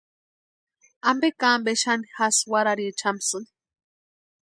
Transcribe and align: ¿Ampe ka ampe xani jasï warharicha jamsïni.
¿Ampe 1.09 1.27
ka 1.39 1.47
ampe 1.55 1.73
xani 1.81 2.07
jasï 2.15 2.43
warharicha 2.51 2.99
jamsïni. 3.01 3.47